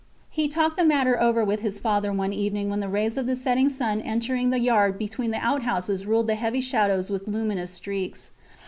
[0.31, 3.35] He talked the matter over with his father one evening when the rays of the
[3.35, 8.31] setting sun entering the yard between the outhouses ruled the heavy shadows with luminous streaks.